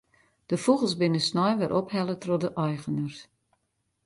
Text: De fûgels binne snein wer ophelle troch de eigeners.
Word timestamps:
De 0.49 0.55
fûgels 0.63 0.97
binne 0.99 1.21
snein 1.27 1.57
wer 1.59 1.71
ophelle 1.79 2.15
troch 2.21 2.41
de 2.43 2.49
eigeners. 2.65 3.17